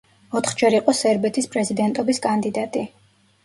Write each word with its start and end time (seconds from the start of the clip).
ოთხჯერ 0.37 0.77
იყო 0.77 0.95
სერბეთის 1.01 1.49
პრეზიდენტობის 1.57 2.23
კანდიდატი. 2.27 2.87